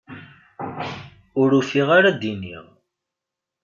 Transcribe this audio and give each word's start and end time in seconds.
Ur 1.41 1.49
ufiɣ 1.59 1.87
ara 1.97 2.09
d-iniɣ. 2.19 2.65